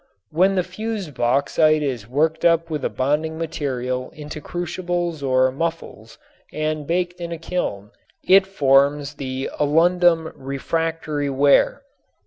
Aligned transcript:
When 0.31 0.55
the 0.55 0.63
fused 0.63 1.13
bauxite 1.13 1.83
is 1.83 2.07
worked 2.07 2.43
up 2.43 2.71
with 2.71 2.83
a 2.83 2.89
bonding 2.89 3.37
material 3.37 4.09
into 4.15 4.41
crucibles 4.41 5.21
or 5.21 5.51
muffles 5.51 6.17
and 6.51 6.87
baked 6.87 7.19
in 7.21 7.31
a 7.31 7.37
kiln 7.37 7.91
it 8.27 8.47
forms 8.47 9.13
the 9.13 9.51
alundum 9.59 10.31
refractory 10.35 11.29
ware. 11.29 11.83